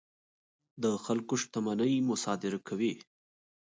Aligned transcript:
د 0.83 0.85
خلکو 1.05 1.33
شتمنۍ 1.41 1.93
مصادره 2.09 2.59
کوي. 2.67 2.93